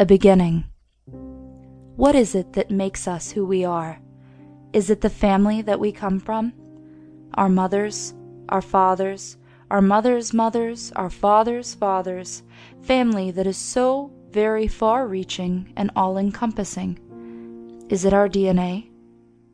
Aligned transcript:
A 0.00 0.06
beginning. 0.06 0.64
What 1.96 2.14
is 2.14 2.36
it 2.36 2.52
that 2.52 2.70
makes 2.70 3.08
us 3.08 3.32
who 3.32 3.44
we 3.44 3.64
are? 3.64 4.00
Is 4.72 4.90
it 4.90 5.00
the 5.00 5.10
family 5.10 5.60
that 5.62 5.80
we 5.80 5.90
come 5.90 6.20
from? 6.20 6.52
Our 7.34 7.48
mothers, 7.48 8.14
our 8.48 8.62
fathers, 8.62 9.38
our 9.72 9.82
mothers' 9.82 10.32
mothers, 10.32 10.92
our 10.94 11.10
fathers' 11.10 11.74
fathers, 11.74 12.44
family 12.80 13.32
that 13.32 13.48
is 13.48 13.56
so 13.56 14.12
very 14.30 14.68
far 14.68 15.08
reaching 15.08 15.72
and 15.76 15.90
all 15.96 16.16
encompassing? 16.16 17.00
Is 17.88 18.04
it 18.04 18.12
our 18.12 18.28
DNA? 18.28 18.90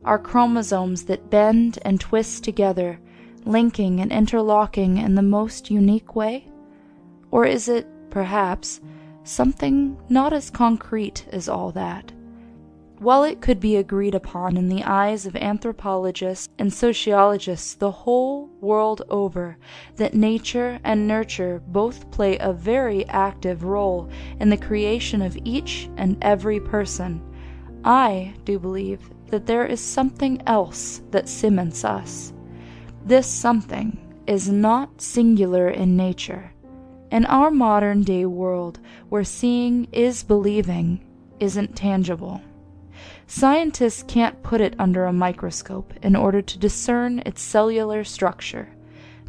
Our 0.03 0.19
chromosomes 0.19 1.05
that 1.05 1.31
bend 1.31 1.79
and 1.81 1.99
twist 1.99 2.43
together, 2.43 2.99
linking 3.45 3.99
and 3.99 4.11
interlocking 4.11 4.97
in 4.97 5.15
the 5.15 5.23
most 5.23 5.71
unique 5.71 6.15
way? 6.15 6.47
Or 7.31 7.47
is 7.47 7.67
it, 7.67 7.87
perhaps, 8.11 8.79
something 9.25 9.97
not 10.07 10.31
as 10.31 10.49
concrete 10.49 11.25
as 11.31 11.49
all 11.49 11.71
that. 11.71 12.11
While 12.99 13.25
it 13.25 13.41
could 13.41 13.59
be 13.59 13.75
agreed 13.75 14.15
upon 14.15 14.55
in 14.55 14.69
the 14.69 14.83
eyes 14.83 15.25
of 15.25 15.35
anthropologists 15.35 16.47
and 16.57 16.73
sociologists 16.73 17.73
the 17.73 17.91
whole 17.91 18.47
world 18.61 19.01
over 19.09 19.57
that 19.97 20.13
nature 20.13 20.79
and 20.83 21.05
nurture 21.05 21.61
both 21.67 22.09
play 22.09 22.37
a 22.37 22.53
very 22.53 23.05
active 23.07 23.65
role 23.65 24.09
in 24.39 24.49
the 24.49 24.57
creation 24.57 25.21
of 25.21 25.37
each 25.43 25.89
and 25.97 26.17
every 26.21 26.59
person, 26.59 27.21
I 27.83 28.33
do 28.45 28.57
believe 28.57 29.01
that 29.27 29.45
there 29.45 29.65
is 29.65 29.81
something 29.81 30.41
else 30.47 31.01
that 31.11 31.27
cements 31.27 31.83
us. 31.83 32.31
This 33.03 33.27
something 33.27 33.97
is 34.25 34.49
not 34.49 35.01
singular 35.01 35.69
in 35.69 35.97
nature 35.97 36.54
in 37.15 37.25
our 37.27 37.49
modern 37.49 38.03
day 38.03 38.25
world, 38.25 38.77
where 39.07 39.23
seeing 39.23 39.87
is 39.93 40.21
believing 40.21 40.99
isn't 41.39 41.73
tangible, 41.73 42.41
scientists 43.25 44.03
can't 44.03 44.43
put 44.43 44.59
it 44.59 44.75
under 44.77 45.05
a 45.05 45.13
microscope 45.13 45.93
in 46.01 46.13
order 46.13 46.41
to 46.41 46.59
discern 46.59 47.19
its 47.25 47.41
cellular 47.41 48.03
structure. 48.03 48.67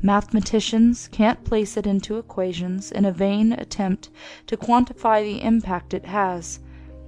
Mathematicians 0.03 1.07
can't 1.13 1.45
place 1.45 1.77
it 1.77 1.87
into 1.87 2.19
equations 2.19 2.91
in 2.91 3.05
a 3.05 3.13
vain 3.13 3.53
attempt 3.53 4.11
to 4.49 4.57
quantify 4.57 5.23
the 5.23 5.41
impact 5.41 5.95
it 5.95 6.07
has, 6.07 6.59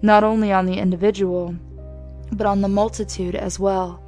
not 0.00 0.22
only 0.22 0.52
on 0.52 0.66
the 0.66 0.78
individual, 0.78 1.56
but 2.30 2.46
on 2.46 2.60
the 2.60 2.68
multitude 2.68 3.34
as 3.34 3.58
well. 3.58 4.00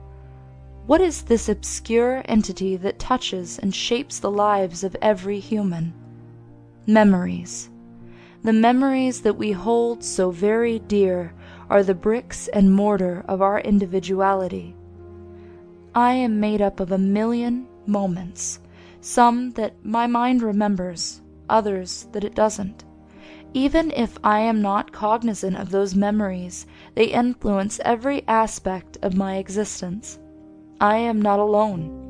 What 0.86 1.00
is 1.00 1.22
this 1.22 1.48
obscure 1.48 2.22
entity 2.27 2.77
that 2.77 3.00
touches 3.00 3.58
and 3.58 3.74
shapes 3.74 4.20
the 4.20 4.30
lives 4.30 4.84
of 4.84 4.96
every 5.02 5.40
human? 5.40 5.94
Memories. 6.86 7.69
The 8.42 8.55
memories 8.55 9.20
that 9.20 9.36
we 9.36 9.53
hold 9.53 10.03
so 10.03 10.31
very 10.31 10.78
dear 10.78 11.34
are 11.69 11.83
the 11.83 11.95
bricks 11.95 12.48
and 12.48 12.73
mortar 12.73 13.23
of 13.28 13.42
our 13.42 13.61
individuality. 13.61 14.75
I 15.95 16.14
am 16.14 16.41
made 16.41 16.62
up 16.62 16.81
of 16.81 16.91
a 16.91 16.98
million 16.98 17.69
moments, 17.84 18.61
some 19.03 19.51
that 19.53 19.84
my 19.84 20.06
mind 20.06 20.42
remembers, 20.42 21.20
others 21.51 22.08
that 22.12 22.25
it 22.25 22.34
doesn't. 22.34 22.84
Even 23.53 23.91
if 23.91 24.17
I 24.25 24.41
am 24.41 24.62
not 24.62 24.91
cognizant 24.91 25.56
of 25.56 25.70
those 25.70 25.95
memories, 25.95 26.67
they 26.95 27.06
influence 27.06 27.78
every 27.84 28.27
aspect 28.27 28.97
of 29.03 29.14
my 29.17 29.36
existence. 29.36 30.19
I 30.81 30.97
am 30.97 31.20
not 31.20 31.41
alone. 31.41 32.09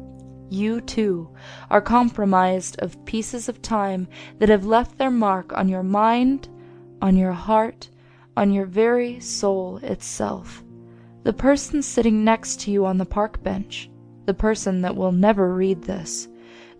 You, 0.50 0.80
too, 0.80 1.30
are 1.70 1.80
comprised 1.80 2.78
of 2.80 3.04
pieces 3.04 3.48
of 3.48 3.62
time 3.62 4.08
that 4.40 4.48
have 4.48 4.66
left 4.66 4.98
their 4.98 5.10
mark 5.10 5.52
on 5.52 5.68
your 5.68 5.84
mind, 5.84 6.48
on 7.00 7.16
your 7.16 7.32
heart, 7.32 7.88
on 8.36 8.52
your 8.52 8.66
very 8.66 9.20
soul 9.20 9.78
itself. 9.78 10.64
The 11.22 11.32
person 11.32 11.82
sitting 11.82 12.24
next 12.24 12.60
to 12.60 12.70
you 12.72 12.84
on 12.84 12.98
the 12.98 13.06
park 13.06 13.42
bench, 13.44 13.88
the 14.26 14.34
person 14.34 14.82
that 14.82 14.96
will 14.96 15.12
never 15.12 15.54
read 15.54 15.82
this, 15.82 16.28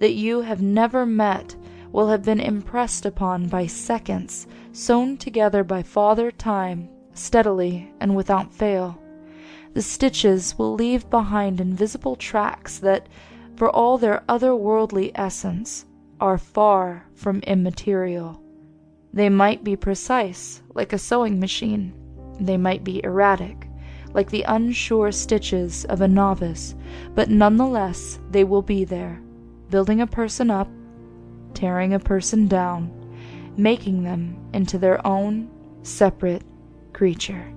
that 0.00 0.14
you 0.14 0.40
have 0.40 0.60
never 0.60 1.06
met, 1.06 1.54
will 1.92 2.08
have 2.08 2.24
been 2.24 2.40
impressed 2.40 3.06
upon 3.06 3.46
by 3.46 3.66
seconds 3.66 4.46
sewn 4.72 5.16
together 5.16 5.62
by 5.62 5.82
Father 5.82 6.30
Time 6.30 6.88
steadily 7.14 7.92
and 8.00 8.16
without 8.16 8.52
fail. 8.52 9.00
The 9.74 9.82
stitches 9.82 10.58
will 10.58 10.74
leave 10.74 11.08
behind 11.10 11.60
invisible 11.60 12.16
tracks 12.16 12.78
that 12.78 13.08
for 13.60 13.68
all 13.68 13.98
their 13.98 14.22
otherworldly 14.26 15.10
essence, 15.14 15.84
are 16.18 16.38
far 16.38 17.04
from 17.14 17.40
immaterial. 17.40 18.42
They 19.12 19.28
might 19.28 19.62
be 19.62 19.76
precise, 19.76 20.62
like 20.72 20.94
a 20.94 20.98
sewing 20.98 21.38
machine. 21.38 21.92
They 22.40 22.56
might 22.56 22.84
be 22.84 23.04
erratic, 23.04 23.68
like 24.14 24.30
the 24.30 24.44
unsure 24.44 25.12
stitches 25.12 25.84
of 25.84 26.00
a 26.00 26.08
novice, 26.08 26.74
but 27.14 27.28
nonetheless 27.28 28.18
they 28.30 28.44
will 28.44 28.62
be 28.62 28.84
there, 28.84 29.20
building 29.68 30.00
a 30.00 30.06
person 30.06 30.50
up, 30.50 30.68
tearing 31.52 31.92
a 31.92 31.98
person 31.98 32.48
down, 32.48 32.90
making 33.58 34.04
them 34.04 34.38
into 34.54 34.78
their 34.78 35.06
own 35.06 35.50
separate 35.82 36.44
creature. 36.94 37.52